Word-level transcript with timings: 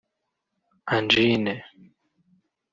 anjine 0.95 1.53